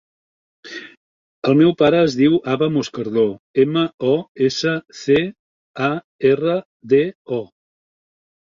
[1.49, 3.27] El meu pare es diu Abba Moscardo:
[3.65, 4.15] ema, o,
[4.49, 5.21] essa, ce,
[5.91, 5.93] a,
[6.33, 6.59] erra,
[6.97, 7.07] de,
[7.41, 7.43] o.